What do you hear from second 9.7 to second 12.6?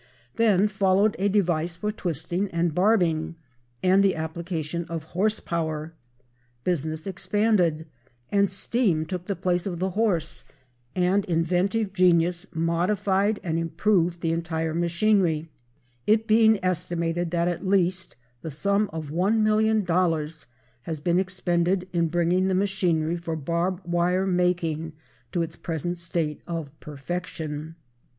the horse, and inventive genius